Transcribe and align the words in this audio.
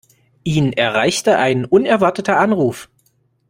Ihn 0.43 0.73
erreichte 0.73 1.37
ein 1.37 1.63
unerwarteter 1.63 2.39
Anruf. 2.39 2.89